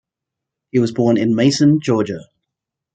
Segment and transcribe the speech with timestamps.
[0.71, 2.21] He was born in Macon, Georgia.